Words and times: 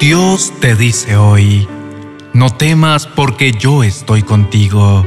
Dios 0.00 0.54
te 0.60 0.76
dice 0.76 1.16
hoy, 1.16 1.68
no 2.32 2.48
temas 2.48 3.06
porque 3.06 3.52
yo 3.52 3.84
estoy 3.84 4.22
contigo. 4.22 5.06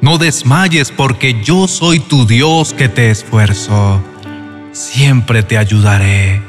No 0.00 0.18
desmayes 0.18 0.92
porque 0.92 1.42
yo 1.42 1.66
soy 1.66 1.98
tu 1.98 2.26
Dios 2.26 2.72
que 2.72 2.88
te 2.88 3.10
esfuerzo. 3.10 4.00
Siempre 4.70 5.42
te 5.42 5.58
ayudaré, 5.58 6.40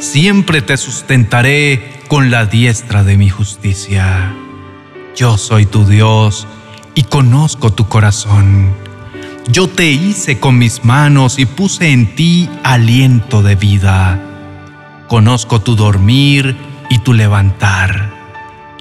siempre 0.00 0.62
te 0.62 0.76
sustentaré 0.76 2.00
con 2.08 2.32
la 2.32 2.44
diestra 2.44 3.04
de 3.04 3.16
mi 3.16 3.28
justicia. 3.28 4.34
Yo 5.14 5.38
soy 5.38 5.64
tu 5.64 5.84
Dios 5.84 6.48
y 6.96 7.04
conozco 7.04 7.72
tu 7.72 7.88
corazón. 7.88 8.74
Yo 9.46 9.68
te 9.68 9.88
hice 9.88 10.40
con 10.40 10.58
mis 10.58 10.84
manos 10.84 11.38
y 11.38 11.46
puse 11.46 11.92
en 11.92 12.16
ti 12.16 12.50
aliento 12.64 13.42
de 13.42 13.54
vida. 13.54 14.20
Conozco 15.06 15.60
tu 15.60 15.76
dormir 15.76 16.67
y 16.88 16.98
tu 16.98 17.12
levantar, 17.12 18.10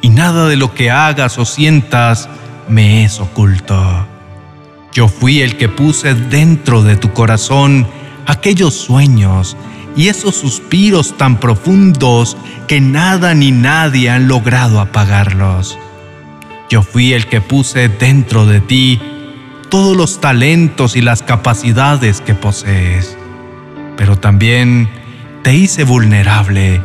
y 0.02 0.10
nada 0.10 0.48
de 0.48 0.58
lo 0.58 0.74
que 0.74 0.92
hagas 0.92 1.38
o 1.38 1.46
sientas 1.46 2.30
me 2.68 3.04
es 3.04 3.20
oculto. 3.20 4.08
Yo 4.94 5.08
fui 5.08 5.42
el 5.42 5.58
que 5.58 5.70
puse 5.70 6.16
dentro 6.16 6.84
de 6.84 6.96
tu 6.96 7.14
corazón 7.14 7.88
aquellos 8.26 8.74
sueños 8.74 9.56
y 9.96 10.08
esos 10.08 10.36
suspiros 10.36 11.18
tan 11.18 11.40
profundos 11.40 12.38
que 12.68 12.82
nada 12.82 13.34
ni 13.34 13.52
nadie 13.52 14.10
han 14.10 14.28
logrado 14.28 14.80
apagarlos. 14.80 15.78
Yo 16.70 16.84
fui 16.84 17.14
el 17.14 17.28
que 17.28 17.42
puse 17.42 17.90
dentro 17.90 18.46
de 18.46 18.60
ti 18.60 19.02
todos 19.70 19.96
los 19.96 20.22
talentos 20.22 20.96
y 20.96 21.02
las 21.02 21.24
capacidades 21.24 22.22
que 22.22 22.34
posees, 22.36 23.18
pero 23.98 24.18
también 24.18 24.90
te 25.44 25.54
hice 25.56 25.84
vulnerable 25.84 26.82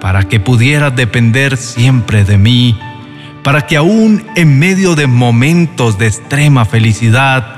para 0.00 0.24
que 0.24 0.40
pudieras 0.40 0.94
depender 0.94 1.56
siempre 1.56 2.24
de 2.24 2.38
mí, 2.38 2.78
para 3.42 3.66
que 3.66 3.76
aún 3.76 4.24
en 4.36 4.58
medio 4.58 4.94
de 4.94 5.06
momentos 5.06 5.98
de 5.98 6.06
extrema 6.06 6.64
felicidad 6.64 7.56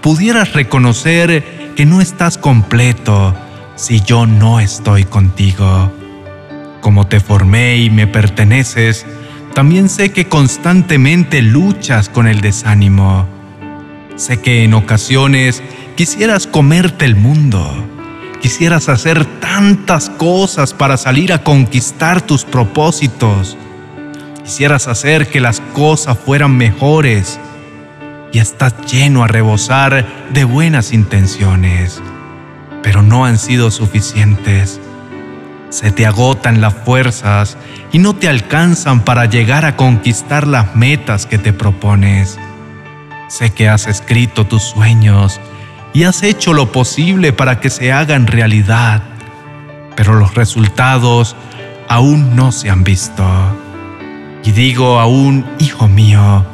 pudieras 0.00 0.52
reconocer 0.52 1.72
que 1.76 1.86
no 1.86 2.00
estás 2.00 2.38
completo 2.38 3.34
si 3.76 4.00
yo 4.02 4.26
no 4.26 4.60
estoy 4.60 5.04
contigo. 5.04 5.92
Como 6.80 7.06
te 7.06 7.20
formé 7.20 7.78
y 7.78 7.90
me 7.90 8.06
perteneces, 8.06 9.06
también 9.54 9.88
sé 9.88 10.12
que 10.12 10.26
constantemente 10.26 11.42
luchas 11.42 12.08
con 12.08 12.26
el 12.26 12.40
desánimo. 12.40 13.26
Sé 14.16 14.40
que 14.40 14.64
en 14.64 14.74
ocasiones 14.74 15.62
quisieras 15.96 16.46
comerte 16.46 17.04
el 17.04 17.16
mundo, 17.16 17.72
quisieras 18.40 18.88
hacer 18.88 19.24
tantas 19.40 20.10
cosas 20.10 20.74
para 20.74 20.96
salir 20.96 21.32
a 21.32 21.42
conquistar 21.42 22.20
tus 22.22 22.44
propósitos, 22.44 23.56
quisieras 24.42 24.88
hacer 24.88 25.28
que 25.28 25.40
las 25.40 25.60
cosas 25.72 26.18
fueran 26.18 26.56
mejores 26.56 27.38
y 28.32 28.38
estás 28.38 28.74
lleno 28.90 29.22
a 29.24 29.28
rebosar 29.28 30.06
de 30.32 30.44
buenas 30.44 30.92
intenciones 30.92 32.00
pero 32.82 33.02
no 33.02 33.24
han 33.24 33.38
sido 33.38 33.70
suficientes. 33.70 34.80
Se 35.70 35.92
te 35.92 36.06
agotan 36.06 36.60
las 36.60 36.74
fuerzas 36.74 37.56
y 37.92 37.98
no 37.98 38.14
te 38.14 38.28
alcanzan 38.28 39.04
para 39.04 39.26
llegar 39.26 39.64
a 39.64 39.76
conquistar 39.76 40.46
las 40.46 40.74
metas 40.74 41.26
que 41.26 41.38
te 41.38 41.52
propones. 41.52 42.38
Sé 43.28 43.50
que 43.50 43.68
has 43.68 43.86
escrito 43.86 44.46
tus 44.46 44.62
sueños 44.62 45.40
y 45.92 46.04
has 46.04 46.22
hecho 46.22 46.52
lo 46.52 46.72
posible 46.72 47.32
para 47.32 47.60
que 47.60 47.70
se 47.70 47.92
hagan 47.92 48.26
realidad, 48.26 49.02
pero 49.96 50.14
los 50.14 50.34
resultados 50.34 51.36
aún 51.88 52.36
no 52.36 52.52
se 52.52 52.70
han 52.70 52.84
visto. 52.84 53.24
Y 54.44 54.52
digo 54.52 55.00
aún, 55.00 55.44
hijo 55.58 55.88
mío, 55.88 56.44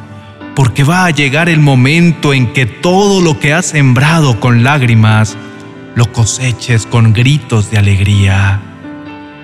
porque 0.54 0.84
va 0.84 1.04
a 1.04 1.10
llegar 1.10 1.48
el 1.48 1.60
momento 1.60 2.32
en 2.32 2.52
que 2.52 2.66
todo 2.66 3.20
lo 3.20 3.38
que 3.38 3.52
has 3.52 3.66
sembrado 3.66 4.40
con 4.40 4.64
lágrimas 4.64 5.36
lo 5.94 6.12
coseches 6.12 6.86
con 6.86 7.12
gritos 7.12 7.70
de 7.70 7.78
alegría, 7.78 8.60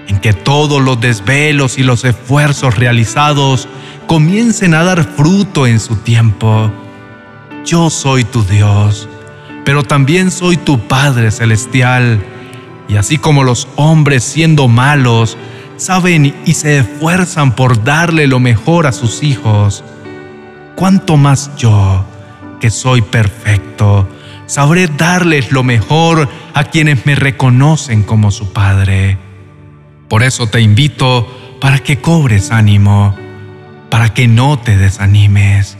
en 0.09 0.19
que 0.21 0.33
todos 0.33 0.83
los 0.83 1.01
desvelos 1.01 1.79
y 1.79 1.83
los 1.83 2.05
esfuerzos 2.05 2.77
realizados 2.77 3.69
comiencen 4.07 4.75
a 4.75 4.85
dar 4.85 5.05
fruto 5.05 5.67
en 5.67 5.81
su 5.81 5.97
tiempo. 5.97 6.71
Yo 7.65 7.89
soy 7.89 8.25
tu 8.25 8.43
Dios, 8.45 9.09
pero 9.65 9.83
también 9.83 10.31
soy 10.31 10.57
tu 10.57 10.81
Padre 10.89 11.31
Celestial, 11.31 12.23
y 12.89 12.97
así 12.97 13.19
como 13.19 13.45
los 13.45 13.69
hombres 13.77 14.25
siendo 14.25 14.69
malos, 14.69 15.37
saben 15.77 16.35
y 16.45 16.55
se 16.55 16.79
esfuerzan 16.79 17.55
por 17.55 17.85
darle 17.85 18.27
lo 18.27 18.41
mejor 18.41 18.87
a 18.87 18.93
sus 18.93 19.23
hijos, 19.23 19.85
cuánto 20.77 21.17
más 21.17 21.51
yo, 21.57 22.05
que 22.61 22.71
soy 22.71 23.03
perfecto, 23.03 24.09
sabré 24.47 24.89
darles 24.89 25.53
lo 25.53 25.63
mejor 25.63 26.29
a 26.55 26.65
quienes 26.65 27.07
me 27.07 27.15
reconocen 27.15 28.03
como 28.03 28.31
su 28.31 28.53
Padre. 28.53 29.19
Por 30.09 30.23
eso 30.23 30.47
te 30.47 30.61
invito 30.61 31.27
para 31.61 31.79
que 31.79 32.01
cobres 32.01 32.51
ánimo, 32.51 33.17
para 33.91 34.13
que 34.13 34.29
no 34.29 34.59
te 34.59 34.77
desanimes, 34.77 35.79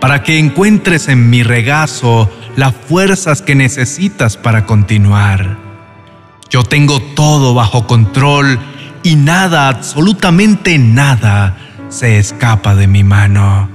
para 0.00 0.22
que 0.22 0.38
encuentres 0.38 1.08
en 1.08 1.30
mi 1.30 1.42
regazo 1.42 2.30
las 2.56 2.74
fuerzas 2.74 3.42
que 3.42 3.54
necesitas 3.54 4.36
para 4.36 4.64
continuar. 4.64 5.58
Yo 6.48 6.62
tengo 6.62 7.00
todo 7.00 7.54
bajo 7.54 7.86
control 7.86 8.58
y 9.02 9.14
nada, 9.16 9.68
absolutamente 9.68 10.78
nada, 10.78 11.56
se 11.90 12.18
escapa 12.18 12.74
de 12.74 12.86
mi 12.86 13.04
mano. 13.04 13.68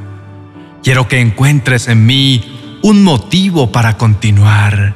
Quiero 0.83 1.07
que 1.07 1.21
encuentres 1.21 1.87
en 1.87 2.05
mí 2.05 2.79
un 2.81 3.03
motivo 3.03 3.71
para 3.71 3.97
continuar. 3.97 4.95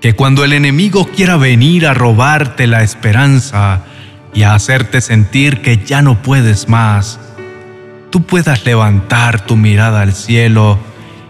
Que 0.00 0.14
cuando 0.14 0.44
el 0.44 0.54
enemigo 0.54 1.06
quiera 1.06 1.36
venir 1.36 1.86
a 1.86 1.94
robarte 1.94 2.66
la 2.66 2.82
esperanza 2.82 3.82
y 4.32 4.42
a 4.42 4.54
hacerte 4.54 5.00
sentir 5.00 5.60
que 5.60 5.78
ya 5.84 6.00
no 6.00 6.22
puedes 6.22 6.68
más, 6.68 7.20
tú 8.10 8.22
puedas 8.22 8.64
levantar 8.64 9.44
tu 9.44 9.56
mirada 9.56 10.00
al 10.00 10.14
cielo 10.14 10.78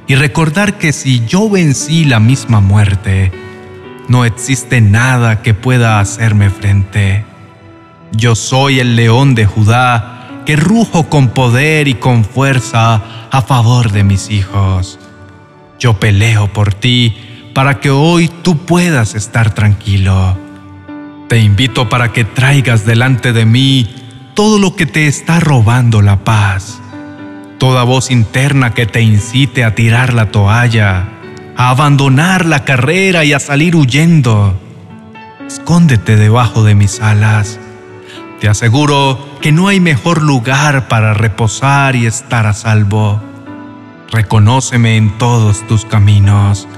y 0.06 0.14
recordar 0.14 0.78
que 0.78 0.92
si 0.92 1.24
yo 1.26 1.48
vencí 1.48 2.04
la 2.04 2.20
misma 2.20 2.60
muerte, 2.60 3.32
no 4.08 4.24
existe 4.24 4.80
nada 4.80 5.42
que 5.42 5.54
pueda 5.54 6.00
hacerme 6.00 6.50
frente. 6.50 7.24
Yo 8.12 8.34
soy 8.34 8.80
el 8.80 8.96
león 8.96 9.34
de 9.34 9.46
Judá 9.46 10.42
que 10.44 10.56
rujo 10.56 11.08
con 11.08 11.28
poder 11.28 11.88
y 11.88 11.94
con 11.94 12.24
fuerza 12.24 13.02
a 13.30 13.42
favor 13.42 13.92
de 13.92 14.04
mis 14.04 14.30
hijos. 14.30 14.98
Yo 15.78 15.98
peleo 15.98 16.52
por 16.52 16.74
ti 16.74 17.16
para 17.54 17.80
que 17.80 17.90
hoy 17.90 18.28
tú 18.42 18.58
puedas 18.58 19.14
estar 19.14 19.54
tranquilo. 19.54 20.36
Te 21.28 21.38
invito 21.38 21.88
para 21.88 22.12
que 22.12 22.24
traigas 22.24 22.84
delante 22.84 23.32
de 23.32 23.46
mí 23.46 23.88
todo 24.34 24.58
lo 24.58 24.76
que 24.76 24.86
te 24.86 25.06
está 25.06 25.40
robando 25.40 26.02
la 26.02 26.24
paz, 26.24 26.80
toda 27.58 27.84
voz 27.84 28.10
interna 28.10 28.74
que 28.74 28.86
te 28.86 29.00
incite 29.00 29.64
a 29.64 29.74
tirar 29.74 30.12
la 30.12 30.30
toalla, 30.30 31.08
a 31.56 31.70
abandonar 31.70 32.46
la 32.46 32.64
carrera 32.64 33.24
y 33.24 33.32
a 33.32 33.38
salir 33.38 33.76
huyendo. 33.76 34.60
Escóndete 35.46 36.16
debajo 36.16 36.64
de 36.64 36.74
mis 36.74 37.00
alas. 37.00 37.58
Te 38.40 38.48
aseguro 38.48 39.38
que 39.40 39.52
no 39.52 39.68
hay 39.68 39.80
mejor 39.80 40.22
lugar 40.22 40.88
para 40.88 41.14
reposar 41.14 41.96
y 41.96 42.06
estar 42.06 42.46
a 42.46 42.54
salvo. 42.54 43.22
Reconóceme 44.10 44.96
en 44.96 45.16
todos 45.18 45.66
tus 45.66 45.84
caminos. 45.84 46.68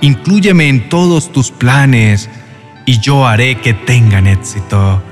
Inclúyeme 0.00 0.68
en 0.68 0.88
todos 0.88 1.32
tus 1.32 1.50
planes 1.50 2.30
y 2.86 3.00
yo 3.00 3.26
haré 3.26 3.60
que 3.60 3.74
tengan 3.74 4.26
éxito. 4.26 5.02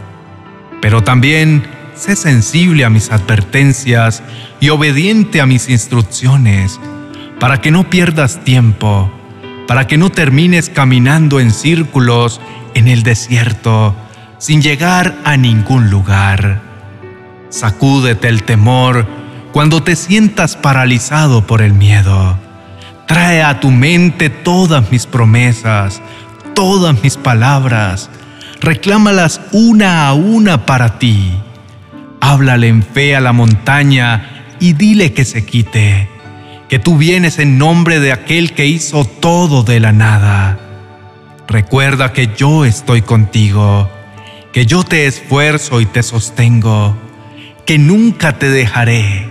Pero 0.81 1.03
también 1.03 1.65
sé 1.99 2.15
sensible 2.15 2.85
a 2.85 2.91
mis 2.91 3.11
advertencias 3.11 4.23
y 4.61 4.69
obediente 4.69 5.41
a 5.41 5.47
mis 5.47 5.69
instrucciones, 5.69 6.79
para 7.41 7.61
que 7.61 7.71
no 7.71 7.91
pierdas 7.91 8.45
tiempo, 8.45 9.11
para 9.67 9.87
que 9.87 9.99
no 9.99 10.11
termines 10.11 10.71
caminando 10.71 11.41
en 11.41 11.51
círculos 11.51 12.41
en 12.75 12.89
el 12.89 13.03
desierto, 13.03 13.97
sin 14.39 14.63
llegar 14.63 15.17
a 15.25 15.37
ningún 15.37 15.91
lugar. 15.91 16.63
Sacúdete 17.51 18.29
el 18.29 18.45
temor 18.45 19.07
cuando 19.53 19.83
te 19.83 19.97
sientas 19.97 20.55
paralizado 20.55 21.47
por 21.47 21.63
el 21.63 21.73
miedo, 21.73 22.39
trae 23.07 23.43
a 23.43 23.59
tu 23.59 23.71
mente 23.71 24.31
todas 24.31 24.91
mis 24.93 25.07
promesas, 25.07 26.01
todas 26.55 27.03
mis 27.03 27.17
palabras, 27.17 28.09
reclámalas 28.61 29.41
una 29.51 30.07
a 30.07 30.13
una 30.13 30.65
para 30.65 30.99
ti. 30.99 31.35
Háblale 32.21 32.69
en 32.69 32.83
fe 32.83 33.17
a 33.17 33.21
la 33.21 33.33
montaña 33.33 34.57
y 34.61 34.73
dile 34.73 35.13
que 35.13 35.25
se 35.25 35.45
quite, 35.45 36.09
que 36.69 36.79
tú 36.79 36.97
vienes 36.97 37.39
en 37.39 37.59
nombre 37.59 38.01
de 38.01 38.13
aquel 38.13 38.53
que 38.53 38.67
hizo 38.67 39.05
todo 39.05 39.63
de 39.63 39.81
la 39.81 39.93
nada. 39.93 40.59
Recuerda 41.47 42.13
que 42.13 42.31
yo 42.37 42.65
estoy 42.65 43.03
contigo 43.03 43.91
que 44.53 44.67
yo 44.67 44.83
te 44.83 45.07
esfuerzo 45.07 45.81
y 45.81 45.87
te 45.87 46.03
sostengo, 46.03 46.97
que 47.65 47.79
nunca 47.79 48.39
te 48.39 48.49
dejaré. 48.49 49.29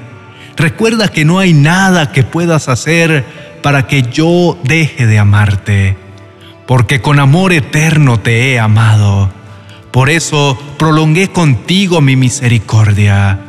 Recuerda 0.55 1.09
que 1.09 1.25
no 1.25 1.39
hay 1.39 1.53
nada 1.53 2.11
que 2.11 2.23
puedas 2.23 2.69
hacer 2.69 3.25
para 3.61 3.87
que 3.87 4.03
yo 4.03 4.57
deje 4.63 5.05
de 5.05 5.19
amarte, 5.19 5.97
porque 6.65 7.01
con 7.01 7.19
amor 7.19 7.53
eterno 7.53 8.19
te 8.19 8.53
he 8.53 8.59
amado. 8.59 9.29
Por 9.97 10.11
eso 10.11 10.55
prolongué 10.77 11.29
contigo 11.29 12.01
mi 12.01 12.15
misericordia. 12.15 13.39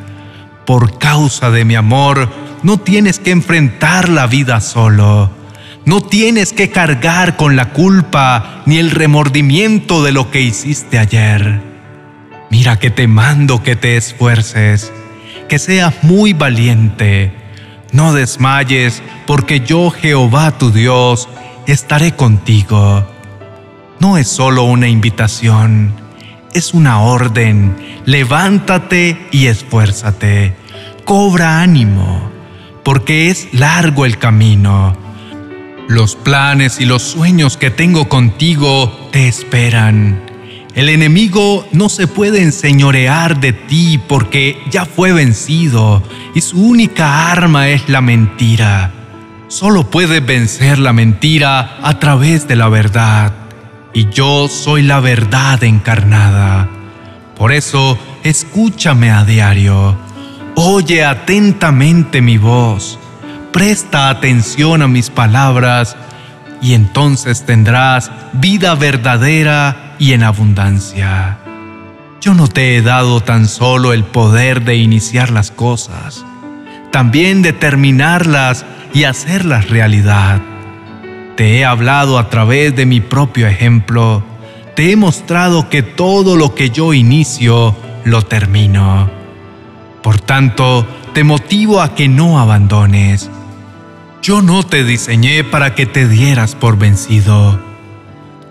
Por 0.65 0.97
causa 0.97 1.51
de 1.51 1.63
mi 1.63 1.75
amor, 1.75 2.27
no 2.63 2.79
tienes 2.79 3.19
que 3.19 3.29
enfrentar 3.29 4.09
la 4.09 4.25
vida 4.25 4.59
solo. 4.59 5.29
No 5.85 6.01
tienes 6.01 6.51
que 6.51 6.71
cargar 6.71 7.37
con 7.37 7.55
la 7.55 7.69
culpa 7.69 8.63
ni 8.65 8.79
el 8.79 8.89
remordimiento 8.89 10.03
de 10.03 10.11
lo 10.11 10.31
que 10.31 10.41
hiciste 10.41 10.97
ayer. 10.97 11.61
Mira 12.49 12.79
que 12.79 12.89
te 12.89 13.07
mando 13.07 13.61
que 13.61 13.75
te 13.75 13.95
esfuerces, 13.95 14.91
que 15.49 15.59
seas 15.59 15.93
muy 16.01 16.33
valiente. 16.33 17.31
No 17.91 18.11
desmayes, 18.11 19.03
porque 19.27 19.59
yo, 19.59 19.91
Jehová 19.91 20.57
tu 20.57 20.71
Dios, 20.71 21.29
estaré 21.67 22.15
contigo. 22.15 23.07
No 23.99 24.17
es 24.17 24.27
solo 24.27 24.63
una 24.63 24.87
invitación, 24.87 26.08
es 26.59 26.75
una 26.75 27.01
orden. 27.01 27.75
Levántate 28.05 29.27
y 29.31 29.47
esfuérzate. 29.47 30.55
Cobra 31.03 31.61
ánimo, 31.61 32.29
porque 32.83 33.31
es 33.31 33.47
largo 33.51 34.05
el 34.05 34.19
camino 34.19 34.95
los 35.89 36.15
planes 36.15 36.79
y 36.79 36.85
los 36.85 37.01
sueños 37.01 37.57
que 37.57 37.71
tengo 37.71 38.07
contigo 38.07 39.09
te 39.11 39.27
esperan. 39.27 40.21
El 40.75 40.87
enemigo 40.87 41.67
no 41.71 41.89
se 41.89 42.05
puede 42.05 42.43
enseñorear 42.43 43.39
de 43.39 43.53
ti 43.53 43.99
porque 44.07 44.61
ya 44.69 44.85
fue 44.85 45.13
vencido 45.13 46.03
y 46.35 46.41
su 46.41 46.63
única 46.63 47.31
arma 47.31 47.69
es 47.69 47.89
la 47.89 48.01
mentira. 48.01 48.93
Solo 49.47 49.89
puede 49.89 50.19
vencer 50.19 50.77
la 50.77 50.93
mentira 50.93 51.79
a 51.81 51.97
través 51.97 52.47
de 52.47 52.55
la 52.55 52.69
verdad. 52.69 53.33
Y 53.93 54.09
yo 54.09 54.47
soy 54.47 54.83
la 54.83 54.99
verdad 54.99 55.63
encarnada. 55.63 56.69
Por 57.35 57.51
eso, 57.51 57.97
escúchame 58.23 59.11
a 59.11 59.23
diario. 59.23 59.97
Oye 60.55 61.05
atentamente 61.05 62.21
mi 62.21 62.37
voz 62.37 62.99
presta 63.51 64.09
atención 64.09 64.81
a 64.81 64.87
mis 64.87 65.09
palabras 65.09 65.95
y 66.61 66.73
entonces 66.73 67.45
tendrás 67.45 68.11
vida 68.33 68.75
verdadera 68.75 69.95
y 69.99 70.13
en 70.13 70.23
abundancia. 70.23 71.37
Yo 72.21 72.33
no 72.33 72.47
te 72.47 72.75
he 72.75 72.81
dado 72.81 73.21
tan 73.21 73.47
solo 73.47 73.93
el 73.93 74.03
poder 74.03 74.63
de 74.63 74.75
iniciar 74.75 75.31
las 75.31 75.51
cosas, 75.51 76.25
también 76.91 77.41
de 77.41 77.53
terminarlas 77.53 78.65
y 78.93 79.05
hacerlas 79.05 79.69
realidad. 79.69 80.41
Te 81.39 81.59
he 81.59 81.63
hablado 81.63 82.19
a 82.19 82.29
través 82.29 82.75
de 82.75 82.85
mi 82.85 82.99
propio 82.99 83.47
ejemplo, 83.47 84.21
te 84.75 84.91
he 84.91 84.97
mostrado 84.97 85.69
que 85.69 85.83
todo 85.83 86.35
lo 86.35 86.53
que 86.53 86.69
yo 86.69 86.93
inicio, 86.93 87.77
lo 88.03 88.23
termino. 88.23 89.09
Por 90.03 90.19
tanto, 90.19 90.85
te 91.13 91.23
motivo 91.23 91.79
a 91.79 91.95
que 91.95 92.09
no 92.09 92.41
abandones, 92.41 93.29
yo 94.21 94.41
no 94.41 94.63
te 94.63 94.83
diseñé 94.83 95.45
para 95.45 95.75
que 95.75 95.85
te 95.85 96.09
dieras 96.09 96.55
por 96.55 96.77
vencido. 96.77 97.57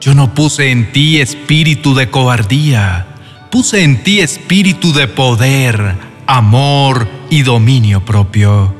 Yo 0.00 0.14
no 0.14 0.32
puse 0.32 0.70
en 0.70 0.90
ti 0.90 1.20
espíritu 1.20 1.94
de 1.94 2.08
cobardía, 2.08 3.06
puse 3.50 3.84
en 3.84 4.02
ti 4.02 4.20
espíritu 4.20 4.94
de 4.94 5.08
poder, 5.08 5.94
amor 6.26 7.06
y 7.28 7.42
dominio 7.42 8.02
propio. 8.02 8.77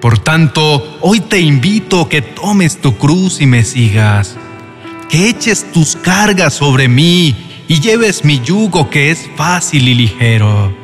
Por 0.00 0.18
tanto, 0.18 0.98
hoy 1.00 1.20
te 1.20 1.40
invito 1.40 2.02
a 2.02 2.08
que 2.08 2.20
tomes 2.22 2.80
tu 2.80 2.96
cruz 2.98 3.40
y 3.40 3.46
me 3.46 3.64
sigas, 3.64 4.36
que 5.08 5.28
eches 5.28 5.72
tus 5.72 5.96
cargas 5.96 6.54
sobre 6.54 6.86
mí 6.86 7.34
y 7.66 7.80
lleves 7.80 8.24
mi 8.24 8.40
yugo 8.40 8.90
que 8.90 9.10
es 9.10 9.28
fácil 9.36 9.88
y 9.88 9.94
ligero, 9.94 10.76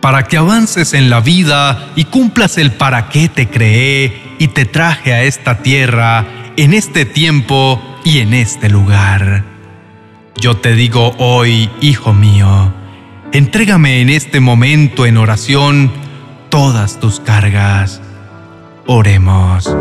para 0.00 0.24
que 0.24 0.38
avances 0.38 0.94
en 0.94 1.10
la 1.10 1.20
vida 1.20 1.92
y 1.94 2.04
cumplas 2.04 2.56
el 2.56 2.72
para 2.72 3.10
qué 3.10 3.28
te 3.28 3.48
creé 3.48 4.34
y 4.38 4.48
te 4.48 4.64
traje 4.64 5.12
a 5.12 5.22
esta 5.22 5.62
tierra 5.62 6.26
en 6.56 6.72
este 6.72 7.04
tiempo 7.04 7.80
y 8.02 8.18
en 8.18 8.32
este 8.32 8.70
lugar. 8.70 9.44
Yo 10.36 10.56
te 10.56 10.74
digo 10.74 11.14
hoy, 11.18 11.70
hijo 11.82 12.14
mío, 12.14 12.72
entrégame 13.32 14.00
en 14.00 14.08
este 14.08 14.40
momento 14.40 15.04
en 15.04 15.18
oración 15.18 15.92
todas 16.48 16.98
tus 16.98 17.20
cargas. 17.20 18.00
Oremos. 18.86 19.72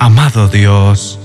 Amado 0.00 0.48
Dios, 0.48 1.18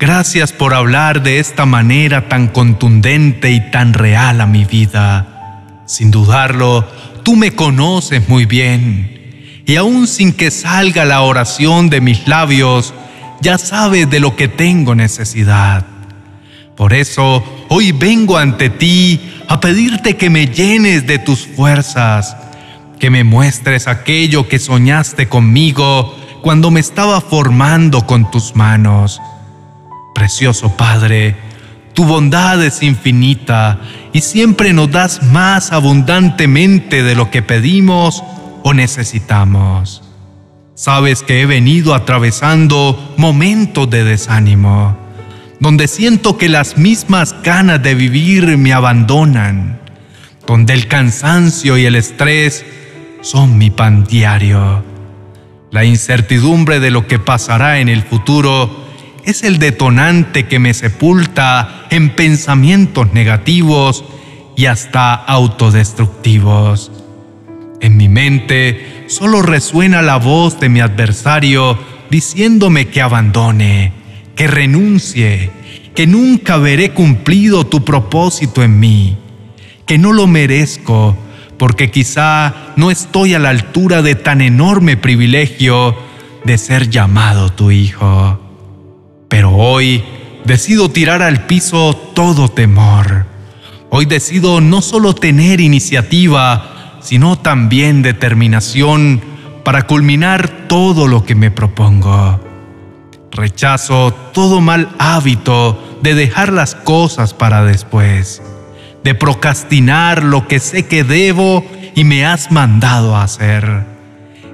gracias 0.00 0.52
por 0.52 0.74
hablar 0.74 1.22
de 1.22 1.38
esta 1.38 1.64
manera 1.64 2.28
tan 2.28 2.48
contundente 2.48 3.52
y 3.52 3.70
tan 3.70 3.94
real 3.94 4.40
a 4.40 4.46
mi 4.46 4.64
vida. 4.64 5.84
Sin 5.86 6.10
dudarlo, 6.10 6.88
tú 7.22 7.36
me 7.36 7.52
conoces 7.52 8.28
muy 8.28 8.46
bien, 8.46 9.62
y 9.64 9.76
aun 9.76 10.08
sin 10.08 10.32
que 10.32 10.50
salga 10.50 11.04
la 11.04 11.22
oración 11.22 11.88
de 11.88 12.00
mis 12.00 12.26
labios, 12.26 12.92
ya 13.40 13.58
sabes 13.58 14.10
de 14.10 14.18
lo 14.18 14.34
que 14.34 14.48
tengo 14.48 14.96
necesidad. 14.96 15.86
Por 16.76 16.94
eso 16.94 17.44
hoy 17.68 17.92
vengo 17.92 18.38
ante 18.38 18.70
ti 18.70 19.20
a 19.48 19.60
pedirte 19.60 20.16
que 20.16 20.30
me 20.30 20.46
llenes 20.48 21.06
de 21.06 21.18
tus 21.20 21.46
fuerzas, 21.46 22.36
que 23.02 23.10
me 23.10 23.24
muestres 23.24 23.88
aquello 23.88 24.46
que 24.46 24.60
soñaste 24.60 25.28
conmigo 25.28 26.16
cuando 26.40 26.70
me 26.70 26.78
estaba 26.78 27.20
formando 27.20 28.06
con 28.06 28.30
tus 28.30 28.54
manos. 28.54 29.20
Precioso 30.14 30.76
Padre, 30.76 31.34
tu 31.94 32.04
bondad 32.04 32.62
es 32.62 32.80
infinita 32.80 33.80
y 34.12 34.20
siempre 34.20 34.72
nos 34.72 34.92
das 34.92 35.20
más 35.20 35.72
abundantemente 35.72 37.02
de 37.02 37.16
lo 37.16 37.28
que 37.28 37.42
pedimos 37.42 38.22
o 38.62 38.72
necesitamos. 38.72 40.04
Sabes 40.76 41.24
que 41.24 41.40
he 41.40 41.46
venido 41.46 41.96
atravesando 41.96 43.14
momentos 43.16 43.90
de 43.90 44.04
desánimo, 44.04 44.96
donde 45.58 45.88
siento 45.88 46.38
que 46.38 46.48
las 46.48 46.78
mismas 46.78 47.34
ganas 47.42 47.82
de 47.82 47.96
vivir 47.96 48.56
me 48.58 48.72
abandonan, 48.72 49.80
donde 50.46 50.72
el 50.72 50.86
cansancio 50.86 51.76
y 51.76 51.84
el 51.84 51.96
estrés 51.96 52.64
son 53.22 53.56
mi 53.56 53.70
pan 53.70 54.04
diario. 54.04 54.84
La 55.70 55.84
incertidumbre 55.84 56.80
de 56.80 56.90
lo 56.90 57.06
que 57.06 57.18
pasará 57.18 57.80
en 57.80 57.88
el 57.88 58.02
futuro 58.02 58.84
es 59.24 59.42
el 59.44 59.58
detonante 59.58 60.46
que 60.46 60.58
me 60.58 60.74
sepulta 60.74 61.86
en 61.90 62.10
pensamientos 62.10 63.12
negativos 63.14 64.04
y 64.56 64.66
hasta 64.66 65.14
autodestructivos. 65.14 66.92
En 67.80 67.96
mi 67.96 68.08
mente 68.08 69.04
solo 69.06 69.40
resuena 69.40 70.02
la 70.02 70.16
voz 70.16 70.60
de 70.60 70.68
mi 70.68 70.80
adversario 70.80 71.78
diciéndome 72.10 72.88
que 72.88 73.00
abandone, 73.00 73.92
que 74.34 74.46
renuncie, 74.46 75.50
que 75.94 76.06
nunca 76.06 76.58
veré 76.58 76.90
cumplido 76.90 77.64
tu 77.66 77.84
propósito 77.84 78.62
en 78.62 78.78
mí, 78.78 79.16
que 79.86 79.98
no 79.98 80.12
lo 80.12 80.26
merezco, 80.26 81.16
porque 81.62 81.92
quizá 81.92 82.72
no 82.74 82.90
estoy 82.90 83.34
a 83.34 83.38
la 83.38 83.50
altura 83.50 84.02
de 84.02 84.16
tan 84.16 84.40
enorme 84.40 84.96
privilegio 84.96 85.96
de 86.42 86.58
ser 86.58 86.90
llamado 86.90 87.50
tu 87.50 87.70
hijo. 87.70 88.40
Pero 89.28 89.52
hoy 89.52 90.02
decido 90.44 90.90
tirar 90.90 91.22
al 91.22 91.46
piso 91.46 91.94
todo 92.16 92.48
temor. 92.48 93.26
Hoy 93.90 94.06
decido 94.06 94.60
no 94.60 94.82
solo 94.82 95.14
tener 95.14 95.60
iniciativa, 95.60 96.98
sino 97.00 97.38
también 97.38 98.02
determinación 98.02 99.22
para 99.62 99.86
culminar 99.86 100.66
todo 100.66 101.06
lo 101.06 101.24
que 101.24 101.36
me 101.36 101.52
propongo. 101.52 102.40
Rechazo 103.30 104.12
todo 104.34 104.60
mal 104.60 104.88
hábito 104.98 106.00
de 106.02 106.16
dejar 106.16 106.52
las 106.52 106.74
cosas 106.74 107.34
para 107.34 107.62
después, 107.62 108.42
de 109.04 109.14
procrastinar 109.14 110.22
lo 110.22 110.46
que 110.46 110.60
sé 110.60 110.86
que 110.86 111.04
debo 111.04 111.64
y 111.94 112.04
me 112.04 112.24
has 112.24 112.50
mandado 112.50 113.16
hacer. 113.16 113.84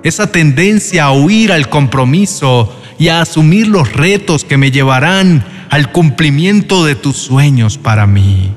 Esa 0.03 0.31
tendencia 0.31 1.05
a 1.05 1.13
huir 1.13 1.53
al 1.53 1.69
compromiso 1.69 2.75
y 2.99 3.09
a 3.09 3.21
asumir 3.21 3.69
los 3.69 3.93
retos 3.93 4.45
que 4.45 4.57
me 4.57 4.71
llevarán 4.71 5.45
al 5.71 5.93
cumplimiento 5.93 6.85
de 6.85 6.95
tus 6.95 7.17
sueños 7.17 7.79
para 7.79 8.07
mí. 8.07 8.53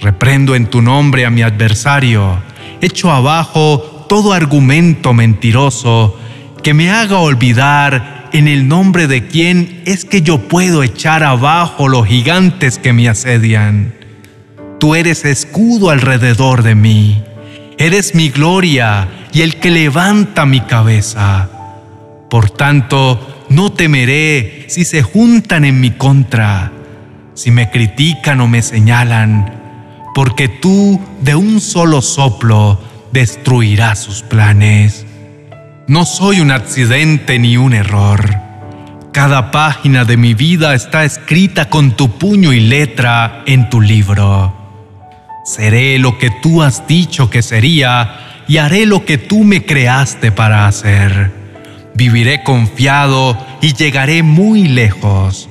Reprendo 0.00 0.54
en 0.54 0.66
tu 0.66 0.80
nombre 0.80 1.26
a 1.26 1.30
mi 1.30 1.42
adversario, 1.42 2.38
echo 2.80 3.10
abajo 3.10 4.06
todo 4.08 4.32
argumento 4.32 5.12
mentiroso 5.12 6.16
que 6.62 6.74
me 6.74 6.90
haga 6.90 7.18
olvidar 7.18 8.28
en 8.32 8.46
el 8.46 8.68
nombre 8.68 9.06
de 9.06 9.26
quién 9.26 9.82
es 9.86 10.04
que 10.04 10.22
yo 10.22 10.38
puedo 10.38 10.82
echar 10.82 11.24
abajo 11.24 11.88
los 11.88 12.06
gigantes 12.06 12.78
que 12.78 12.92
me 12.92 13.08
asedian. 13.08 13.97
Tú 14.80 14.94
eres 14.94 15.24
escudo 15.24 15.90
alrededor 15.90 16.62
de 16.62 16.76
mí, 16.76 17.24
eres 17.78 18.14
mi 18.14 18.30
gloria 18.30 19.08
y 19.32 19.42
el 19.42 19.56
que 19.56 19.70
levanta 19.70 20.46
mi 20.46 20.60
cabeza. 20.60 21.48
Por 22.30 22.50
tanto, 22.50 23.46
no 23.48 23.72
temeré 23.72 24.66
si 24.68 24.84
se 24.84 25.02
juntan 25.02 25.64
en 25.64 25.80
mi 25.80 25.90
contra, 25.90 26.70
si 27.34 27.50
me 27.50 27.70
critican 27.70 28.40
o 28.40 28.46
me 28.46 28.62
señalan, 28.62 29.52
porque 30.14 30.48
tú 30.48 31.00
de 31.22 31.34
un 31.34 31.60
solo 31.60 32.00
soplo 32.00 32.80
destruirás 33.12 33.98
sus 33.98 34.22
planes. 34.22 35.06
No 35.88 36.04
soy 36.04 36.40
un 36.40 36.52
accidente 36.52 37.38
ni 37.40 37.56
un 37.56 37.74
error. 37.74 38.32
Cada 39.12 39.50
página 39.50 40.04
de 40.04 40.16
mi 40.16 40.34
vida 40.34 40.74
está 40.74 41.04
escrita 41.04 41.68
con 41.68 41.92
tu 41.96 42.10
puño 42.10 42.52
y 42.52 42.60
letra 42.60 43.42
en 43.46 43.70
tu 43.70 43.80
libro. 43.80 44.57
Seré 45.48 45.98
lo 45.98 46.18
que 46.18 46.28
tú 46.28 46.62
has 46.62 46.86
dicho 46.86 47.30
que 47.30 47.40
sería 47.40 48.42
y 48.48 48.58
haré 48.58 48.84
lo 48.84 49.06
que 49.06 49.16
tú 49.16 49.44
me 49.44 49.64
creaste 49.64 50.30
para 50.30 50.66
hacer. 50.66 51.32
Viviré 51.94 52.42
confiado 52.42 53.34
y 53.62 53.72
llegaré 53.72 54.22
muy 54.22 54.68
lejos. 54.68 55.48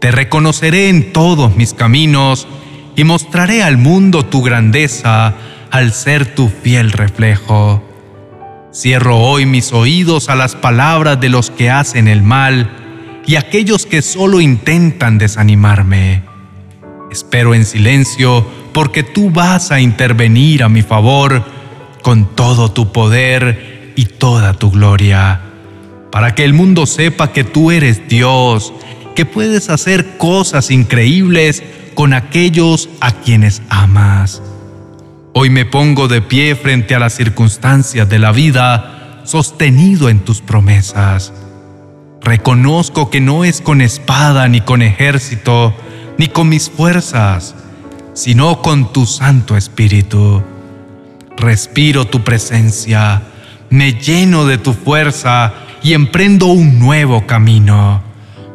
Te 0.00 0.12
reconoceré 0.12 0.90
en 0.90 1.12
todos 1.12 1.56
mis 1.56 1.74
caminos 1.74 2.46
y 2.94 3.02
mostraré 3.02 3.64
al 3.64 3.78
mundo 3.78 4.24
tu 4.24 4.42
grandeza 4.42 5.34
al 5.72 5.92
ser 5.92 6.32
tu 6.36 6.48
fiel 6.48 6.92
reflejo. 6.92 7.82
Cierro 8.72 9.18
hoy 9.18 9.44
mis 9.44 9.72
oídos 9.72 10.28
a 10.28 10.36
las 10.36 10.54
palabras 10.54 11.20
de 11.20 11.30
los 11.30 11.50
que 11.50 11.68
hacen 11.68 12.06
el 12.06 12.22
mal 12.22 12.70
y 13.26 13.34
aquellos 13.34 13.86
que 13.86 14.02
solo 14.02 14.40
intentan 14.40 15.18
desanimarme. 15.18 16.22
Espero 17.10 17.56
en 17.56 17.64
silencio 17.64 18.46
porque 18.76 19.02
tú 19.02 19.30
vas 19.30 19.70
a 19.72 19.80
intervenir 19.80 20.62
a 20.62 20.68
mi 20.68 20.82
favor 20.82 21.42
con 22.02 22.36
todo 22.36 22.70
tu 22.70 22.92
poder 22.92 23.94
y 23.96 24.04
toda 24.04 24.52
tu 24.52 24.70
gloria, 24.70 25.40
para 26.12 26.34
que 26.34 26.44
el 26.44 26.52
mundo 26.52 26.84
sepa 26.84 27.32
que 27.32 27.42
tú 27.42 27.70
eres 27.70 28.06
Dios, 28.06 28.74
que 29.14 29.24
puedes 29.24 29.70
hacer 29.70 30.18
cosas 30.18 30.70
increíbles 30.70 31.62
con 31.94 32.12
aquellos 32.12 32.90
a 33.00 33.12
quienes 33.12 33.62
amas. 33.70 34.42
Hoy 35.32 35.48
me 35.48 35.64
pongo 35.64 36.06
de 36.06 36.20
pie 36.20 36.54
frente 36.54 36.94
a 36.94 36.98
las 36.98 37.14
circunstancias 37.14 38.06
de 38.10 38.18
la 38.18 38.30
vida, 38.30 39.22
sostenido 39.24 40.10
en 40.10 40.18
tus 40.18 40.42
promesas. 40.42 41.32
Reconozco 42.20 43.08
que 43.08 43.22
no 43.22 43.46
es 43.46 43.62
con 43.62 43.80
espada 43.80 44.46
ni 44.48 44.60
con 44.60 44.82
ejército, 44.82 45.74
ni 46.18 46.28
con 46.28 46.50
mis 46.50 46.68
fuerzas, 46.68 47.54
sino 48.16 48.60
con 48.60 48.92
tu 48.92 49.06
Santo 49.06 49.56
Espíritu. 49.56 50.42
Respiro 51.36 52.06
tu 52.06 52.24
presencia, 52.24 53.22
me 53.70 53.92
lleno 53.92 54.44
de 54.44 54.58
tu 54.58 54.72
fuerza 54.72 55.54
y 55.84 55.92
emprendo 55.92 56.46
un 56.46 56.80
nuevo 56.80 57.28
camino, 57.28 58.02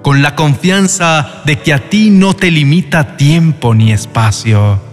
con 0.01 0.21
la 0.21 0.35
confianza 0.35 1.41
de 1.45 1.59
que 1.59 1.73
a 1.73 1.89
ti 1.89 2.09
no 2.09 2.33
te 2.33 2.51
limita 2.51 3.15
tiempo 3.15 3.73
ni 3.73 3.93
espacio 3.93 4.91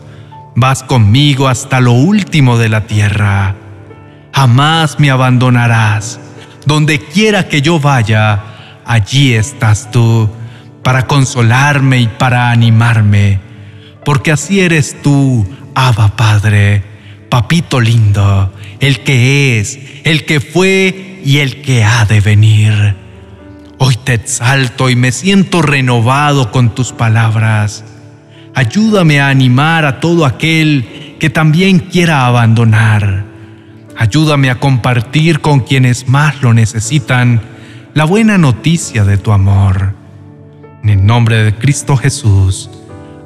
Vas 0.60 0.82
conmigo 0.82 1.46
hasta 1.46 1.80
lo 1.80 1.92
último 1.92 2.58
de 2.58 2.68
la 2.68 2.80
tierra. 2.80 3.54
Jamás 4.32 4.98
me 4.98 5.08
abandonarás. 5.08 6.18
Donde 6.66 6.98
quiera 6.98 7.46
que 7.46 7.62
yo 7.62 7.78
vaya, 7.78 8.42
allí 8.84 9.34
estás 9.34 9.88
tú, 9.92 10.28
para 10.82 11.06
consolarme 11.06 12.00
y 12.00 12.08
para 12.08 12.50
animarme. 12.50 13.38
Porque 14.08 14.32
así 14.32 14.60
eres 14.60 14.96
tú, 15.02 15.46
Abba 15.74 16.16
Padre, 16.16 16.82
papito 17.28 17.78
lindo, 17.78 18.50
el 18.80 19.00
que 19.00 19.60
es, 19.60 19.78
el 20.02 20.24
que 20.24 20.40
fue 20.40 21.20
y 21.22 21.40
el 21.40 21.60
que 21.60 21.84
ha 21.84 22.06
de 22.06 22.22
venir. 22.22 22.96
Hoy 23.76 23.98
te 24.02 24.14
exalto 24.14 24.88
y 24.88 24.96
me 24.96 25.12
siento 25.12 25.60
renovado 25.60 26.50
con 26.50 26.74
tus 26.74 26.92
palabras. 26.92 27.84
Ayúdame 28.54 29.20
a 29.20 29.28
animar 29.28 29.84
a 29.84 30.00
todo 30.00 30.24
aquel 30.24 31.16
que 31.20 31.28
también 31.28 31.78
quiera 31.78 32.24
abandonar. 32.24 33.26
Ayúdame 33.94 34.48
a 34.48 34.58
compartir 34.58 35.40
con 35.42 35.60
quienes 35.60 36.08
más 36.08 36.40
lo 36.40 36.54
necesitan 36.54 37.42
la 37.92 38.06
buena 38.06 38.38
noticia 38.38 39.04
de 39.04 39.18
tu 39.18 39.32
amor. 39.32 39.92
En 40.82 40.88
el 40.88 41.04
nombre 41.04 41.44
de 41.44 41.54
Cristo 41.54 41.94
Jesús. 41.94 42.70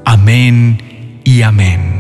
Amén 0.05 1.21
y 1.25 1.43
amén. 1.43 1.92